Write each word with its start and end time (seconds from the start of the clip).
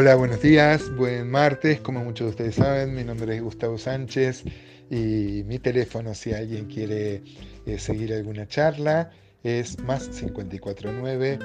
Hola, 0.00 0.14
buenos 0.14 0.40
días, 0.40 0.94
buen 0.94 1.28
martes. 1.28 1.80
Como 1.80 2.04
muchos 2.04 2.26
de 2.26 2.30
ustedes 2.30 2.54
saben, 2.54 2.94
mi 2.94 3.02
nombre 3.02 3.34
es 3.34 3.42
Gustavo 3.42 3.78
Sánchez 3.78 4.44
y 4.88 5.42
mi 5.44 5.58
teléfono, 5.58 6.14
si 6.14 6.32
alguien 6.32 6.66
quiere 6.66 7.24
eh, 7.66 7.80
seguir 7.80 8.14
alguna 8.14 8.46
charla, 8.46 9.10
es 9.42 9.76
más 9.80 10.08
549 10.10 11.38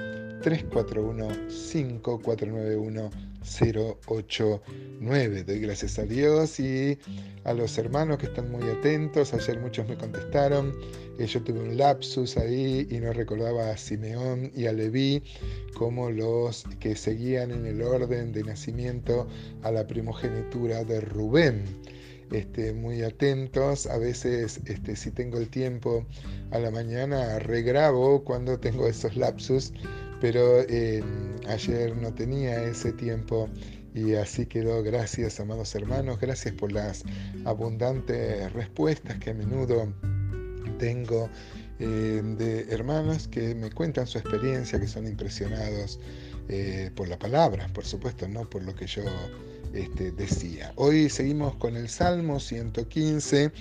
341 0.43 1.49
5491 1.49 3.09
089. 3.43 5.43
Doy 5.43 5.59
gracias 5.59 5.99
a 5.99 6.03
Dios 6.03 6.59
y 6.59 6.97
a 7.43 7.53
los 7.53 7.77
hermanos 7.77 8.17
que 8.17 8.27
están 8.27 8.51
muy 8.51 8.63
atentos. 8.69 9.33
Ayer 9.33 9.59
muchos 9.59 9.87
me 9.87 9.97
contestaron. 9.97 10.73
Eh, 11.19 11.27
yo 11.27 11.41
tuve 11.43 11.59
un 11.59 11.77
lapsus 11.77 12.37
ahí 12.37 12.87
y 12.89 12.99
no 12.99 13.13
recordaba 13.13 13.69
a 13.69 13.77
Simeón 13.77 14.51
y 14.55 14.65
a 14.65 14.73
Leví 14.73 15.23
como 15.75 16.09
los 16.09 16.63
que 16.79 16.95
seguían 16.95 17.51
en 17.51 17.65
el 17.65 17.81
orden 17.81 18.31
de 18.31 18.43
nacimiento 18.43 19.27
a 19.61 19.71
la 19.71 19.85
primogenitura 19.85 20.83
de 20.83 21.01
Rubén. 21.01 21.63
Este, 22.31 22.73
muy 22.73 23.03
atentos. 23.03 23.85
A 23.85 23.97
veces, 23.97 24.59
este, 24.65 24.95
si 24.95 25.11
tengo 25.11 25.37
el 25.37 25.49
tiempo 25.49 26.05
a 26.51 26.57
la 26.57 26.71
mañana, 26.71 27.37
regrabo 27.39 28.23
cuando 28.23 28.59
tengo 28.59 28.87
esos 28.87 29.15
lapsus 29.15 29.71
pero 30.23 30.61
em, 30.69 31.35
ayer 31.49 31.93
no 31.97 32.13
tenía 32.13 32.63
ese 32.63 32.93
tiempo 32.93 33.49
y 33.93 34.13
así 34.13 34.45
quedó. 34.45 34.81
Gracias, 34.81 35.37
amados 35.41 35.75
hermanos, 35.75 36.17
gracias 36.17 36.55
por 36.55 36.71
las 36.71 37.03
abundantes 37.43 38.53
respuestas 38.53 39.17
que 39.17 39.31
a 39.31 39.33
menudo 39.33 39.93
tengo 40.79 41.29
em, 41.79 42.37
de 42.37 42.61
hermanos 42.69 43.27
que 43.27 43.53
me 43.53 43.69
cuentan 43.69 44.07
su 44.07 44.17
experiencia, 44.17 44.79
que 44.79 44.87
son 44.87 45.07
impresionados 45.07 45.99
eh, 46.47 46.89
por 46.95 47.09
la 47.09 47.19
palabra, 47.19 47.67
por 47.73 47.83
supuesto, 47.83 48.25
no 48.25 48.49
por 48.49 48.63
lo 48.63 48.73
que 48.73 48.87
yo 48.87 49.03
este, 49.73 50.11
decía. 50.11 50.71
Hoy 50.75 51.09
seguimos 51.09 51.55
con 51.55 51.75
el 51.75 51.89
Salmo 51.89 52.39
115. 52.39 53.51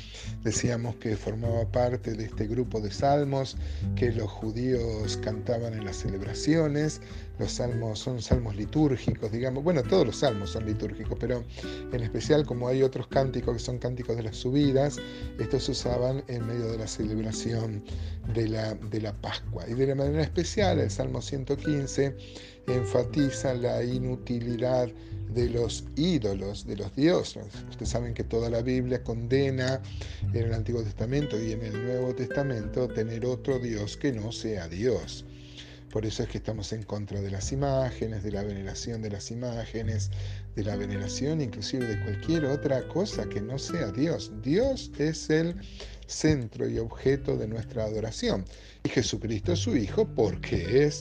Decíamos 0.43 0.97
que 0.97 1.17
formaba 1.17 1.65
parte 1.71 2.13
de 2.13 2.25
este 2.25 2.47
grupo 2.47 2.81
de 2.81 2.91
salmos 2.91 3.57
que 3.97 4.13
los 4.13 4.31
judíos 4.31 5.17
cantaban 5.19 5.73
en 5.75 5.85
las 5.85 5.97
celebraciones. 5.97 7.01
Los 7.43 7.55
salmos 7.55 7.99
son 7.99 8.23
salmos 8.23 8.55
litúrgicos, 8.55 9.33
digamos. 9.33 9.65
Bueno, 9.65 9.83
todos 9.83 10.07
los 10.07 10.17
salmos 10.19 10.51
son 10.51 10.65
litúrgicos, 10.65 11.19
pero 11.19 11.43
en 11.93 12.01
especial 12.01 12.47
como 12.47 12.69
hay 12.69 12.85
otros 12.85 13.09
cánticos 13.09 13.57
que 13.57 13.59
son 13.59 13.79
cánticos 13.79 14.17
de 14.17 14.23
las 14.23 14.37
subidas, 14.37 15.01
estos 15.41 15.65
se 15.65 15.73
usaban 15.73 16.23
en 16.29 16.47
medio 16.47 16.71
de 16.71 16.79
la 16.79 16.87
celebración 16.87 17.83
de 18.33 18.47
la, 18.49 18.75
de 18.75 19.01
la 19.01 19.13
Pascua. 19.15 19.65
Y 19.69 19.75
de 19.75 19.89
la 19.89 19.97
manera 19.97 20.23
especial, 20.23 20.79
el 20.79 20.89
Salmo 20.89 21.21
115 21.21 22.15
enfatiza 22.69 23.55
la 23.55 23.83
inutilidad 23.83 24.89
de 25.35 25.51
los 25.51 25.83
ídolos, 25.97 26.65
de 26.65 26.77
los 26.77 26.95
dioses. 26.95 27.47
Ustedes 27.71 27.89
saben 27.89 28.15
que 28.15 28.23
toda 28.23 28.51
la 28.51 28.63
Biblia 28.63 29.03
condena 29.03 29.83
en 30.33 30.45
el 30.45 30.55
Antiguo 30.55 30.85
Testamento 30.85 31.43
y 31.43 31.51
en 31.51 31.63
el 31.63 31.87
Nuevo 31.87 32.15
Testamento 32.15 32.87
tener 32.87 33.27
otro 33.27 33.59
Dios 33.59 33.97
que 33.97 34.13
no 34.13 34.31
sea 34.31 34.69
Dios. 34.69 35.25
Por 35.93 36.07
eso 36.07 36.23
es 36.23 36.31
que 36.31 36.39
estamos 36.39 36.73
en 36.73 36.85
contra 36.85 37.21
de 37.21 37.31
las 37.31 37.53
imágenes, 37.53 38.23
de 38.23 38.33
la 38.33 38.43
veneración 38.43 39.03
de 39.03 39.11
las 39.11 39.31
imágenes, 39.31 40.11
de 40.57 40.65
la 40.65 40.75
veneración 40.75 41.43
inclusive 41.43 41.87
de 41.87 42.03
cualquier 42.03 42.47
otra 42.47 42.89
cosa 42.89 43.29
que 43.29 43.43
no 43.43 43.59
sea 43.59 43.93
Dios. 43.93 44.33
Dios 44.43 44.91
es 44.97 45.29
el 45.29 45.55
centro 46.07 46.67
y 46.67 46.79
objeto 46.79 47.37
de 47.37 47.47
nuestra 47.47 47.85
adoración. 47.85 48.47
Y 48.85 48.89
Jesucristo 48.89 49.53
es 49.53 49.59
su 49.59 49.77
Hijo 49.77 50.09
porque 50.09 50.87
es 50.87 51.01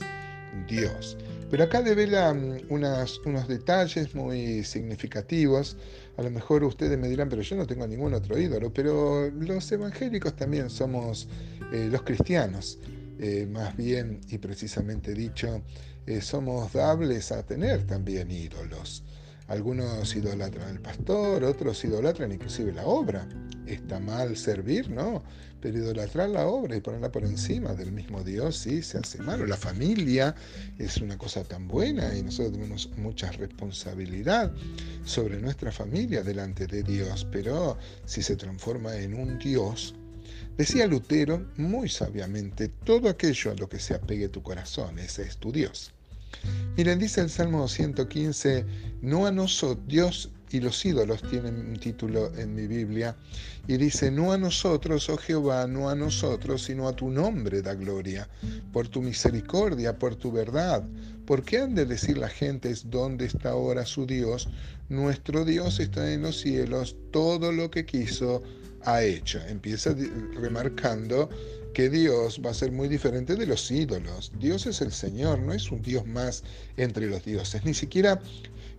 Dios. 0.68 1.16
Pero 1.50 1.64
acá 1.64 1.80
devela 1.80 2.30
unos 2.68 3.48
detalles 3.48 4.14
muy 4.14 4.62
significativos. 4.62 5.78
A 6.18 6.22
lo 6.22 6.30
mejor 6.30 6.64
ustedes 6.64 6.98
me 6.98 7.08
dirán, 7.08 7.30
pero 7.30 7.40
yo 7.40 7.56
no 7.56 7.66
tengo 7.66 7.86
ningún 7.86 8.12
otro 8.12 8.38
ídolo, 8.38 8.70
pero 8.70 9.30
los 9.30 9.72
evangélicos 9.72 10.36
también 10.36 10.68
somos 10.68 11.28
eh, 11.72 11.88
los 11.90 12.02
cristianos. 12.02 12.78
Eh, 13.24 13.46
más 13.46 13.76
bien 13.76 14.20
y 14.30 14.38
precisamente 14.38 15.14
dicho, 15.14 15.62
eh, 16.06 16.20
somos 16.20 16.72
dables 16.72 17.30
a 17.30 17.44
tener 17.44 17.86
también 17.86 18.32
ídolos. 18.32 19.04
Algunos 19.46 20.16
idolatran 20.16 20.68
al 20.68 20.80
pastor, 20.80 21.44
otros 21.44 21.84
idolatran 21.84 22.32
inclusive 22.32 22.72
la 22.72 22.84
obra. 22.84 23.28
Está 23.64 24.00
mal 24.00 24.36
servir, 24.36 24.90
¿no? 24.90 25.22
Pero 25.60 25.78
idolatrar 25.78 26.30
la 26.30 26.48
obra 26.48 26.74
y 26.74 26.80
ponerla 26.80 27.12
por 27.12 27.24
encima 27.24 27.74
del 27.74 27.92
mismo 27.92 28.24
Dios, 28.24 28.56
sí, 28.56 28.82
se 28.82 28.98
hace 28.98 29.18
malo. 29.18 29.46
La 29.46 29.56
familia 29.56 30.34
es 30.76 30.96
una 30.96 31.16
cosa 31.16 31.44
tan 31.44 31.68
buena 31.68 32.12
y 32.18 32.24
nosotros 32.24 32.54
tenemos 32.54 32.90
mucha 32.96 33.30
responsabilidad 33.30 34.52
sobre 35.04 35.40
nuestra 35.40 35.70
familia 35.70 36.24
delante 36.24 36.66
de 36.66 36.82
Dios, 36.82 37.24
pero 37.30 37.78
si 38.04 38.20
se 38.20 38.34
transforma 38.34 38.96
en 38.96 39.14
un 39.14 39.38
Dios, 39.38 39.94
Decía 40.56 40.86
Lutero 40.86 41.46
muy 41.56 41.88
sabiamente, 41.88 42.68
todo 42.68 43.08
aquello 43.08 43.52
a 43.52 43.54
lo 43.54 43.68
que 43.68 43.78
se 43.78 43.94
apegue 43.94 44.28
tu 44.28 44.42
corazón, 44.42 44.98
ese 44.98 45.22
es 45.22 45.38
tu 45.38 45.50
Dios. 45.50 45.92
Miren, 46.76 46.98
dice 46.98 47.22
el 47.22 47.30
Salmo 47.30 47.66
115, 47.68 48.64
no 49.00 49.26
a 49.26 49.32
nosotros, 49.32 49.86
Dios 49.88 50.30
y 50.50 50.60
los 50.60 50.84
ídolos 50.84 51.22
tienen 51.22 51.58
un 51.58 51.78
título 51.78 52.30
en 52.36 52.54
mi 52.54 52.66
Biblia, 52.66 53.16
y 53.66 53.78
dice, 53.78 54.10
no 54.10 54.32
a 54.32 54.38
nosotros, 54.38 55.08
oh 55.08 55.16
Jehová, 55.16 55.66
no 55.66 55.88
a 55.88 55.94
nosotros, 55.94 56.64
sino 56.64 56.86
a 56.86 56.94
tu 56.94 57.08
nombre 57.08 57.62
da 57.62 57.74
gloria, 57.74 58.28
por 58.72 58.88
tu 58.88 59.00
misericordia, 59.00 59.98
por 59.98 60.16
tu 60.16 60.30
verdad. 60.30 60.84
¿Por 61.26 61.44
qué 61.44 61.58
han 61.58 61.74
de 61.74 61.86
decir 61.86 62.18
las 62.18 62.32
gentes 62.32 62.90
dónde 62.90 63.24
está 63.24 63.50
ahora 63.50 63.86
su 63.86 64.04
Dios? 64.04 64.48
Nuestro 64.90 65.46
Dios 65.46 65.80
está 65.80 66.12
en 66.12 66.22
los 66.22 66.40
cielos, 66.40 66.96
todo 67.10 67.52
lo 67.52 67.70
que 67.70 67.86
quiso 67.86 68.42
ha 68.84 69.02
hecho. 69.02 69.40
Empieza 69.48 69.94
remarcando 70.34 71.28
que 71.72 71.88
Dios 71.88 72.40
va 72.44 72.50
a 72.50 72.54
ser 72.54 72.72
muy 72.72 72.88
diferente 72.88 73.34
de 73.34 73.46
los 73.46 73.70
ídolos. 73.70 74.32
Dios 74.38 74.66
es 74.66 74.80
el 74.80 74.92
Señor, 74.92 75.38
no 75.38 75.52
es 75.52 75.70
un 75.70 75.82
Dios 75.82 76.06
más 76.06 76.44
entre 76.76 77.06
los 77.06 77.24
dioses. 77.24 77.64
Ni 77.64 77.74
siquiera 77.74 78.20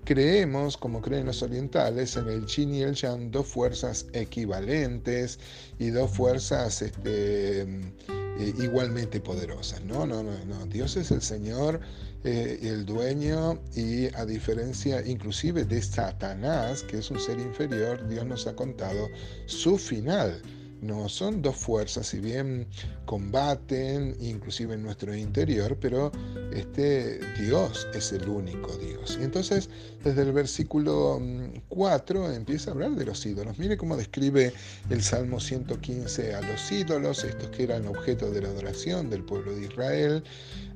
creemos, 0.06 0.78
como 0.78 1.02
creen 1.02 1.26
los 1.26 1.42
orientales, 1.42 2.16
en 2.18 2.28
el 2.28 2.46
yin 2.46 2.76
y 2.76 2.82
el 2.84 2.94
yang, 2.94 3.32
dos 3.32 3.48
fuerzas 3.48 4.06
equivalentes 4.14 5.40
y 5.80 5.90
dos 5.90 6.12
fuerzas 6.12 6.82
este, 6.82 7.62
eh, 7.62 8.54
igualmente 8.60 9.20
poderosas. 9.20 9.84
No, 9.86 10.06
no, 10.06 10.24
no, 10.24 10.34
no. 10.46 10.66
Dios 10.68 10.98
es 10.98 11.12
el 11.12 11.22
Señor, 11.22 11.80
eh, 12.24 12.60
el 12.62 12.86
dueño 12.86 13.60
y 13.76 14.14
a 14.16 14.26
diferencia 14.26 15.06
inclusive 15.06 15.66
de 15.66 15.82
Satanás, 15.82 16.84
que 16.84 17.00
es 17.00 17.12
un 17.12 17.20
ser 17.20 17.40
inferior, 17.40 18.08
Dios 18.08 18.26
nos 18.26 18.48
ha 18.48 18.56
contado 18.56 19.10
su 19.46 19.78
final. 19.78 20.42
No, 20.84 21.08
son 21.08 21.42
dos 21.42 21.56
fuerzas, 21.56 22.08
si 22.08 22.20
bien 22.20 22.68
combaten, 23.06 24.18
inclusive 24.20 24.74
en 24.74 24.84
nuestro 24.84 25.16
interior, 25.16 25.78
pero 25.80 26.12
este 26.54 27.22
Dios 27.40 27.88
es 27.94 28.12
el 28.12 28.28
único 28.28 28.76
Dios. 28.78 29.18
Y 29.18 29.24
entonces, 29.24 29.70
desde 30.04 30.24
el 30.24 30.34
versículo 30.34 31.22
4 31.70 32.20
mm, 32.20 32.34
empieza 32.34 32.70
a 32.70 32.74
hablar 32.74 32.92
de 32.92 33.06
los 33.06 33.26
ídolos. 33.26 33.58
Mire 33.58 33.78
cómo 33.78 33.96
describe 33.96 34.52
el 34.90 35.02
Salmo 35.02 35.40
115 35.40 36.36
a 36.36 36.42
los 36.42 36.70
ídolos, 36.70 37.24
estos 37.24 37.50
que 37.52 37.64
eran 37.64 37.88
objeto 37.88 38.30
de 38.30 38.42
la 38.42 38.50
adoración 38.50 39.10
del 39.10 39.24
pueblo 39.24 39.56
de 39.56 39.68
Israel. 39.68 40.24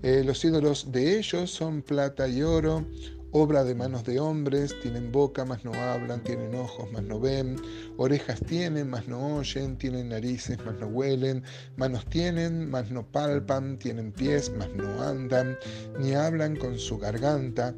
Eh, 0.03 0.23
los 0.25 0.45
ídolos 0.45 0.89
de 0.89 1.17
ellos 1.17 1.51
son 1.51 1.81
plata 1.81 2.29
y 2.29 2.43
oro, 2.43 2.85
obra 3.31 3.63
de 3.63 3.75
manos 3.75 4.03
de 4.03 4.19
hombres, 4.19 4.79
tienen 4.81 5.11
boca, 5.11 5.45
mas 5.45 5.63
no 5.63 5.73
hablan, 5.73 6.23
tienen 6.23 6.55
ojos, 6.55 6.87
mas 6.91 7.03
no 7.03 7.19
ven, 7.19 7.57
orejas 7.97 8.39
tienen, 8.41 8.89
mas 8.89 9.07
no 9.07 9.37
oyen, 9.37 9.77
tienen 9.77 10.09
narices, 10.09 10.57
mas 10.65 10.79
no 10.79 10.87
huelen, 10.87 11.43
manos 11.75 12.05
tienen, 12.05 12.69
mas 12.69 12.91
no 12.91 13.05
palpan, 13.11 13.77
tienen 13.77 14.11
pies, 14.11 14.51
mas 14.57 14.69
no 14.75 15.01
andan, 15.01 15.57
ni 15.99 16.13
hablan 16.13 16.55
con 16.55 16.77
su 16.77 16.97
garganta. 16.97 17.75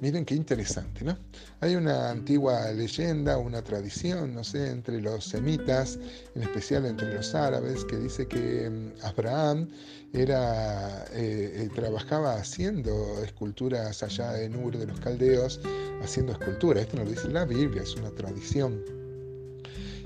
Miren 0.00 0.26
qué 0.26 0.34
interesante, 0.34 1.04
¿no? 1.04 1.16
Hay 1.60 1.74
una 1.74 2.10
antigua 2.10 2.70
leyenda, 2.72 3.38
una 3.38 3.62
tradición, 3.62 4.34
no 4.34 4.44
sé, 4.44 4.70
entre 4.70 5.00
los 5.00 5.24
semitas, 5.24 5.98
en 6.34 6.42
especial 6.42 6.84
entre 6.84 7.14
los 7.14 7.34
árabes, 7.34 7.82
que 7.86 7.96
dice 7.96 8.28
que 8.28 8.68
mm, 8.68 9.04
Abraham 9.04 9.68
era, 10.12 11.04
eh, 11.12 11.64
eh, 11.64 11.70
trabajaba 11.74 12.34
haciendo 12.34 12.92
esculturas 13.24 14.02
allá 14.02 14.42
en 14.42 14.56
Ur 14.56 14.76
de 14.76 14.86
los 14.86 15.00
caldeos, 15.00 15.60
haciendo 16.02 16.32
esculturas. 16.32 16.82
Esto 16.82 16.98
no 16.98 17.04
lo 17.04 17.10
dice 17.10 17.28
la 17.28 17.46
Biblia, 17.46 17.82
es 17.82 17.94
una 17.96 18.10
tradición. 18.10 19.05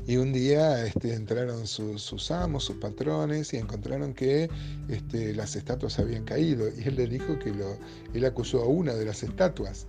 Y 0.06 0.16
un 0.16 0.32
día 0.32 0.84
este, 0.84 1.14
entraron 1.14 1.66
sus, 1.66 2.30
amos, 2.30 2.64
sus 2.64 2.76
patrones, 2.76 3.52
y 3.52 3.58
encontraron 3.58 4.14
que 4.14 4.48
este, 4.88 5.34
las 5.34 5.56
estatuas 5.56 5.98
habían 5.98 6.24
caído. 6.24 6.68
Y 6.68 6.88
él 6.88 6.96
le 6.96 7.06
dijo 7.06 7.38
que 7.38 7.52
lo, 7.52 7.76
él 8.14 8.24
acusó 8.24 8.62
a 8.62 8.66
una 8.66 8.94
de 8.94 9.04
las 9.04 9.22
estatuas. 9.22 9.86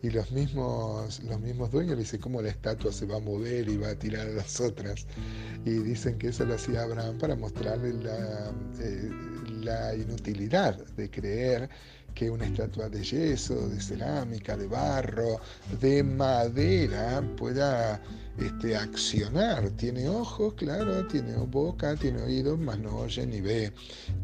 Y 0.00 0.10
los 0.10 0.30
mismos, 0.30 1.20
los 1.24 1.40
mismos 1.40 1.72
dueños 1.72 1.96
le 1.96 2.02
dicen 2.02 2.20
cómo 2.20 2.40
la 2.40 2.50
estatua 2.50 2.92
se 2.92 3.04
va 3.04 3.16
a 3.16 3.20
mover 3.20 3.68
y 3.68 3.76
va 3.76 3.90
a 3.90 3.94
tirar 3.96 4.28
a 4.28 4.30
las 4.30 4.60
otras. 4.60 5.06
Y 5.64 5.70
dicen 5.70 6.18
que 6.18 6.28
eso 6.28 6.44
lo 6.44 6.54
hacía 6.54 6.82
Abraham 6.82 7.18
para 7.18 7.34
mostrarle 7.34 7.94
la, 7.94 8.52
eh, 8.80 9.10
la 9.60 9.94
inutilidad 9.96 10.76
de 10.96 11.10
creer 11.10 11.68
que 12.14 12.30
una 12.30 12.46
estatua 12.46 12.88
de 12.88 13.02
yeso, 13.02 13.68
de 13.68 13.80
cerámica, 13.80 14.56
de 14.56 14.66
barro, 14.66 15.40
de 15.80 16.02
madera 16.02 17.22
pueda 17.36 18.00
este, 18.38 18.76
accionar. 18.76 19.68
Tiene 19.70 20.08
ojos, 20.08 20.54
claro, 20.54 21.06
tiene 21.08 21.36
boca, 21.36 21.96
tiene 21.96 22.22
oídos, 22.22 22.58
mas 22.58 22.78
no 22.78 22.96
oye 22.98 23.26
ni 23.26 23.40
ve 23.40 23.72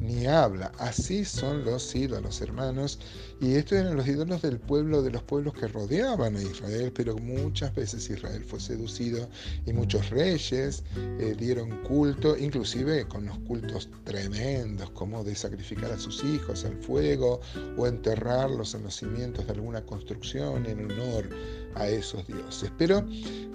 ni 0.00 0.26
habla. 0.26 0.70
Así 0.78 1.24
son 1.24 1.64
los 1.64 1.94
ídolos, 1.94 2.40
hermanos. 2.40 2.98
Y 3.40 3.54
estos 3.54 3.78
eran 3.78 3.96
los 3.96 4.06
ídolos 4.06 4.42
del 4.42 4.58
pueblo, 4.58 5.02
de 5.02 5.10
los 5.10 5.22
pueblos 5.22 5.54
que 5.54 5.66
rodeaban 5.66 6.36
a 6.36 6.42
Israel, 6.42 6.92
pero 6.94 7.16
muchas 7.16 7.74
veces 7.74 8.08
Israel 8.08 8.44
fue 8.44 8.60
seducido 8.60 9.28
y 9.66 9.72
muchos 9.72 10.08
reyes 10.10 10.84
eh, 10.96 11.34
dieron 11.36 11.82
culto, 11.82 12.36
inclusive 12.38 13.06
con 13.06 13.26
los 13.26 13.38
cultos 13.40 13.88
tremendos, 14.04 14.90
como 14.90 15.24
de 15.24 15.34
sacrificar 15.34 15.90
a 15.90 15.98
sus 15.98 16.22
hijos 16.24 16.64
al 16.64 16.76
fuego 16.76 17.40
o 17.76 17.86
enterrarlos 17.86 18.74
en 18.74 18.84
los 18.84 18.96
cimientos 18.96 19.46
de 19.46 19.52
alguna 19.52 19.82
construcción 19.84 20.66
en 20.66 20.90
honor 20.90 21.28
a 21.74 21.88
esos 21.88 22.26
dioses. 22.26 22.70
Pero 22.78 23.04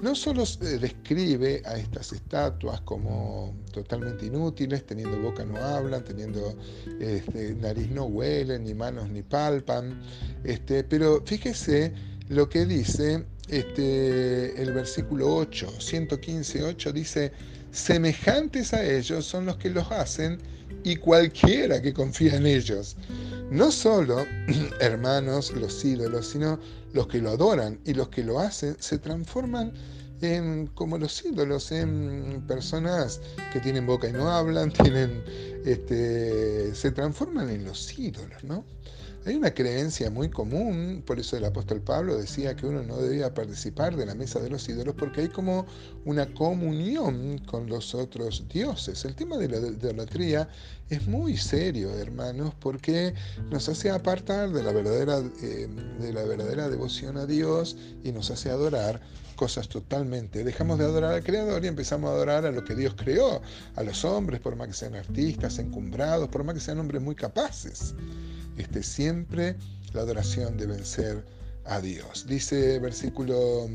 no 0.01 0.15
solo 0.15 0.43
describe 0.59 1.61
a 1.65 1.77
estas 1.77 2.13
estatuas 2.13 2.81
como 2.81 3.55
totalmente 3.71 4.25
inútiles, 4.25 4.85
teniendo 4.85 5.19
boca 5.19 5.45
no 5.45 5.57
hablan, 5.57 6.03
teniendo 6.03 6.55
este, 6.99 7.55
nariz 7.55 7.89
no 7.89 8.05
huelen, 8.05 8.63
ni 8.63 8.73
manos 8.73 9.09
ni 9.09 9.21
palpan, 9.21 10.01
este, 10.43 10.83
pero 10.83 11.23
fíjese 11.25 11.93
lo 12.29 12.49
que 12.49 12.65
dice 12.65 13.25
este, 13.47 14.61
el 14.61 14.73
versículo 14.73 15.35
8, 15.35 15.79
115, 15.79 16.63
8, 16.63 16.93
dice, 16.93 17.31
semejantes 17.71 18.73
a 18.73 18.83
ellos 18.83 19.25
son 19.25 19.45
los 19.45 19.57
que 19.57 19.69
los 19.69 19.91
hacen 19.91 20.39
y 20.83 20.95
cualquiera 20.95 21.81
que 21.81 21.93
confía 21.93 22.35
en 22.35 22.45
ellos. 22.45 22.95
No 23.51 23.71
solo, 23.71 24.25
hermanos, 24.79 25.51
los 25.51 25.83
ídolos, 25.83 26.27
sino 26.27 26.59
los 26.93 27.07
que 27.07 27.19
lo 27.19 27.31
adoran 27.31 27.79
y 27.85 27.93
los 27.93 28.09
que 28.09 28.23
lo 28.23 28.39
hacen 28.39 28.75
se 28.79 28.97
transforman 28.97 29.73
en, 30.21 30.67
como 30.67 30.97
los 30.97 31.23
ídolos, 31.25 31.71
en 31.71 32.43
personas 32.47 33.21
que 33.53 33.59
tienen 33.59 33.85
boca 33.85 34.09
y 34.09 34.13
no 34.13 34.29
hablan, 34.29 34.71
tienen, 34.83 35.23
este, 35.65 36.73
se 36.75 36.91
transforman 36.91 37.49
en 37.49 37.65
los 37.65 37.97
ídolos, 37.97 38.43
¿no? 38.43 38.63
Hay 39.25 39.35
una 39.35 39.53
creencia 39.53 40.09
muy 40.09 40.29
común, 40.29 41.03
por 41.05 41.19
eso 41.19 41.35
el 41.35 41.43
apóstol 41.43 41.81
Pablo 41.81 42.17
decía 42.17 42.55
que 42.55 42.65
uno 42.65 42.83
no 42.83 42.95
debía 42.97 43.33
participar 43.33 43.97
de 43.97 44.05
la 44.05 44.15
mesa 44.15 44.39
de 44.39 44.49
los 44.49 44.67
ídolos 44.69 44.95
porque 44.95 45.21
hay 45.21 45.27
como 45.27 45.65
una 46.05 46.33
comunión 46.33 47.37
con 47.39 47.67
los 47.67 47.93
otros 47.93 48.47
dioses. 48.47 49.03
El 49.03 49.15
tema 49.15 49.37
de 49.37 49.49
la 49.49 49.57
idolatría 49.57 50.47
es 50.89 51.05
muy 51.05 51.35
serio, 51.35 51.93
hermanos, 51.99 52.53
porque 52.61 53.13
nos 53.51 53.67
hace 53.67 53.91
apartar 53.91 54.51
de 54.51 54.63
la 54.63 54.71
verdadera, 54.71 55.21
eh, 55.41 55.67
de 55.99 56.13
la 56.13 56.23
verdadera 56.23 56.69
devoción 56.69 57.17
a 57.17 57.25
Dios 57.25 57.75
y 58.05 58.13
nos 58.13 58.31
hace 58.31 58.49
adorar 58.49 59.01
cosas 59.35 59.67
totalmente. 59.67 60.45
Dejamos 60.45 60.79
de 60.79 60.85
adorar 60.85 61.13
al 61.15 61.23
Creador 61.25 61.65
y 61.65 61.67
empezamos 61.67 62.09
a 62.09 62.13
adorar 62.13 62.45
a 62.45 62.51
lo 62.51 62.63
que 62.63 62.73
Dios 62.73 62.95
creó, 62.95 63.41
a 63.75 63.83
los 63.83 64.05
hombres, 64.05 64.39
por 64.39 64.55
más 64.55 64.69
que 64.69 64.73
sean 64.73 64.95
artistas, 64.95 65.59
encumbrados, 65.59 66.29
por 66.29 66.45
más 66.45 66.55
que 66.55 66.61
sean 66.61 66.79
hombres 66.79 67.01
muy 67.01 67.15
capaces 67.15 67.93
este, 68.59 68.83
siempre 68.83 69.55
la 69.93 70.01
adoración 70.01 70.57
debe 70.57 70.83
ser 70.85 71.23
a 71.65 71.79
Dios. 71.79 72.25
Dice 72.27 72.79
versículo 72.79 73.67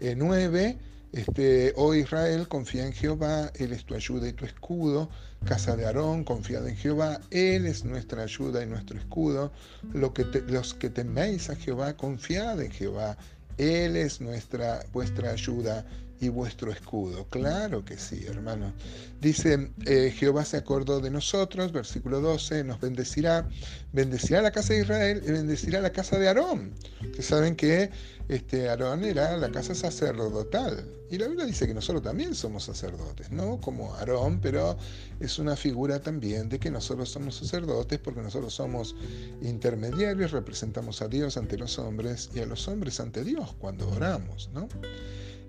9, 0.00 0.78
mm, 0.78 1.16
este, 1.16 1.72
oh 1.76 1.94
Israel, 1.94 2.46
confía 2.46 2.86
en 2.86 2.92
Jehová, 2.92 3.50
Él 3.56 3.72
es 3.72 3.84
tu 3.84 3.94
ayuda 3.94 4.28
y 4.28 4.32
tu 4.32 4.44
escudo. 4.44 5.08
Casa 5.44 5.74
de 5.74 5.86
Aarón, 5.86 6.22
confiad 6.24 6.68
en 6.68 6.76
Jehová, 6.76 7.18
Él 7.30 7.66
es 7.66 7.84
nuestra 7.84 8.24
ayuda 8.24 8.62
y 8.62 8.66
nuestro 8.66 8.98
escudo. 8.98 9.50
Lo 9.94 10.12
que 10.12 10.24
los 10.46 10.74
que 10.74 10.90
teméis 10.90 11.48
a 11.48 11.56
Jehová, 11.56 11.96
confiad 11.96 12.60
en 12.60 12.70
Jehová, 12.70 13.16
Él 13.56 13.96
es 13.96 14.20
nuestra, 14.20 14.84
vuestra 14.92 15.30
ayuda 15.30 15.86
y 16.20 16.28
vuestro 16.28 16.70
escudo. 16.70 17.26
Claro 17.30 17.84
que 17.84 17.96
sí, 17.96 18.24
hermano. 18.26 18.72
Dice, 19.20 19.70
eh, 19.86 20.12
Jehová 20.14 20.44
se 20.44 20.58
acordó 20.58 21.00
de 21.00 21.10
nosotros, 21.10 21.72
versículo 21.72 22.20
12, 22.20 22.62
nos 22.64 22.80
bendecirá, 22.80 23.48
bendecirá 23.92 24.42
la 24.42 24.50
casa 24.50 24.74
de 24.74 24.80
Israel 24.80 25.22
y 25.26 25.32
bendecirá 25.32 25.80
la 25.80 25.90
casa 25.90 26.18
de 26.18 26.28
Aarón. 26.28 26.72
Que 27.14 27.22
saben 27.22 27.56
que 27.56 27.90
este, 28.28 28.68
Aarón 28.68 29.04
era 29.04 29.36
la 29.38 29.50
casa 29.50 29.74
sacerdotal. 29.74 30.86
Y 31.10 31.18
la 31.18 31.26
Biblia 31.26 31.46
dice 31.46 31.66
que 31.66 31.74
nosotros 31.74 32.04
también 32.04 32.34
somos 32.34 32.64
sacerdotes, 32.64 33.32
no 33.32 33.60
como 33.60 33.94
Aarón, 33.94 34.40
pero 34.40 34.76
es 35.18 35.38
una 35.38 35.56
figura 35.56 36.00
también 36.00 36.48
de 36.48 36.60
que 36.60 36.70
nosotros 36.70 37.08
somos 37.08 37.34
sacerdotes 37.34 37.98
porque 37.98 38.20
nosotros 38.20 38.54
somos 38.54 38.94
intermediarios, 39.42 40.30
representamos 40.30 41.02
a 41.02 41.08
Dios 41.08 41.36
ante 41.36 41.58
los 41.58 41.78
hombres 41.80 42.30
y 42.32 42.40
a 42.40 42.46
los 42.46 42.68
hombres 42.68 43.00
ante 43.00 43.24
Dios 43.24 43.54
cuando 43.58 43.88
oramos, 43.88 44.50
¿no? 44.54 44.68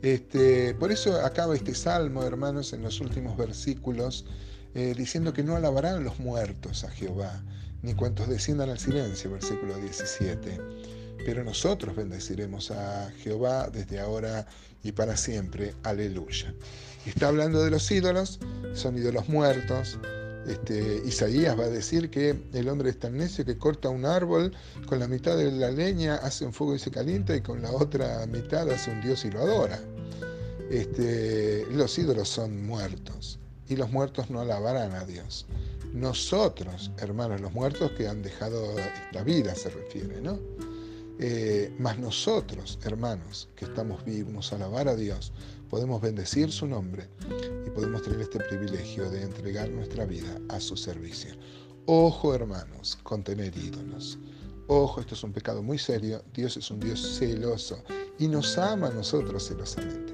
Este, 0.01 0.73
por 0.73 0.91
eso 0.91 1.23
acaba 1.23 1.55
este 1.55 1.75
salmo, 1.75 2.23
hermanos, 2.23 2.73
en 2.73 2.81
los 2.81 2.99
últimos 3.01 3.37
versículos, 3.37 4.25
eh, 4.73 4.95
diciendo 4.97 5.31
que 5.31 5.43
no 5.43 5.55
alabarán 5.55 6.03
los 6.03 6.19
muertos 6.19 6.83
a 6.83 6.89
Jehová, 6.89 7.43
ni 7.83 7.93
cuantos 7.93 8.27
desciendan 8.27 8.69
al 8.69 8.79
silencio, 8.79 9.31
versículo 9.31 9.77
17. 9.77 10.59
Pero 11.23 11.43
nosotros 11.43 11.95
bendeciremos 11.95 12.71
a 12.71 13.11
Jehová 13.19 13.69
desde 13.69 13.99
ahora 13.99 14.47
y 14.83 14.91
para 14.91 15.15
siempre. 15.15 15.75
Aleluya. 15.83 16.53
Está 17.05 17.27
hablando 17.27 17.63
de 17.63 17.69
los 17.69 17.91
ídolos, 17.91 18.39
son 18.73 18.97
ídolos 18.97 19.29
muertos, 19.29 19.99
este, 20.47 21.03
Isaías 21.05 21.57
va 21.57 21.65
a 21.65 21.69
decir 21.69 22.09
que 22.09 22.35
el 22.53 22.67
hombre 22.67 22.89
es 22.89 22.99
tan 22.99 23.15
necio 23.15 23.45
que 23.45 23.57
corta 23.57 23.89
un 23.89 24.05
árbol, 24.05 24.53
con 24.87 24.99
la 24.99 25.07
mitad 25.07 25.37
de 25.37 25.51
la 25.51 25.69
leña 25.69 26.15
hace 26.15 26.45
un 26.45 26.53
fuego 26.53 26.75
y 26.75 26.79
se 26.79 26.89
calienta 26.89 27.35
y 27.35 27.41
con 27.41 27.61
la 27.61 27.71
otra 27.71 28.25
mitad 28.25 28.69
hace 28.69 28.91
un 28.91 29.01
dios 29.01 29.23
y 29.25 29.31
lo 29.31 29.41
adora. 29.41 29.79
Este, 30.71 31.65
los 31.69 31.97
ídolos 31.99 32.29
son 32.29 32.65
muertos 32.65 33.39
y 33.67 33.75
los 33.75 33.91
muertos 33.91 34.29
no 34.29 34.39
alabarán 34.39 34.93
a 34.93 35.03
Dios. 35.03 35.45
Nosotros, 35.93 36.91
hermanos, 36.97 37.41
los 37.41 37.51
muertos 37.51 37.91
que 37.91 38.07
han 38.07 38.21
dejado 38.21 38.79
esta 38.79 39.21
vida 39.23 39.53
se 39.53 39.69
refiere, 39.69 40.21
¿no? 40.21 40.39
Eh, 41.19 41.75
más 41.77 41.99
nosotros, 41.99 42.79
hermanos, 42.83 43.49
que 43.55 43.65
estamos 43.65 44.03
vivos, 44.05 44.53
alabar 44.53 44.87
a 44.87 44.95
Dios, 44.95 45.33
podemos 45.69 46.01
bendecir 46.01 46.49
su 46.51 46.65
nombre 46.65 47.09
y 47.67 47.69
podemos 47.69 48.01
tener 48.03 48.21
este 48.21 48.39
privilegio 48.39 49.09
de 49.09 49.23
entregar 49.23 49.69
nuestra 49.69 50.05
vida 50.05 50.39
a 50.47 50.61
su 50.61 50.77
servicio. 50.77 51.35
Ojo, 51.85 52.33
hermanos, 52.33 52.97
con 53.03 53.23
tener 53.23 53.55
ídolos. 53.57 54.17
Ojo, 54.67 55.01
esto 55.01 55.15
es 55.15 55.23
un 55.23 55.33
pecado 55.33 55.61
muy 55.61 55.77
serio. 55.77 56.23
Dios 56.33 56.55
es 56.55 56.71
un 56.71 56.79
Dios 56.79 57.17
celoso 57.19 57.83
y 58.17 58.29
nos 58.29 58.57
ama 58.57 58.87
a 58.87 58.91
nosotros 58.91 59.47
celosamente. 59.47 60.10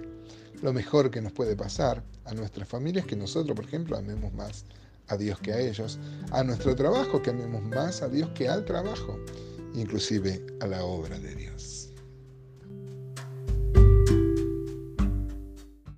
Lo 0.62 0.74
mejor 0.74 1.12
que 1.12 1.22
nos 1.22 1.32
puede 1.34 1.56
pasar 1.56 2.04
a 2.26 2.34
nuestras 2.34 2.68
familias 2.68 3.06
es 3.06 3.10
que 3.10 3.16
nosotros, 3.16 3.56
por 3.56 3.66
ejemplo, 3.66 3.96
amemos 3.96 4.34
más 4.34 4.66
a 5.08 5.16
Dios 5.16 5.40
que 5.40 5.54
a 5.54 5.60
ellos, 5.60 6.00
a 6.32 6.44
nuestro 6.44 6.76
trabajo 6.76 7.22
que 7.22 7.30
amemos 7.30 7.62
más 7.64 8.02
a 8.02 8.10
Dios 8.10 8.30
que 8.36 8.50
al 8.50 8.66
trabajo, 8.66 9.20
inclusive 9.76 10.46
a 10.60 10.68
la 10.68 10.84
obra 10.84 11.20
de 11.20 11.36
Dios. 11.36 11.87